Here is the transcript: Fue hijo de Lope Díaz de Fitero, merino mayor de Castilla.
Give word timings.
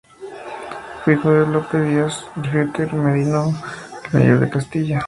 Fue 1.05 1.13
hijo 1.13 1.29
de 1.29 1.45
Lope 1.45 1.79
Díaz 1.79 2.25
de 2.35 2.49
Fitero, 2.49 2.97
merino 2.97 3.53
mayor 4.11 4.39
de 4.39 4.49
Castilla. 4.49 4.99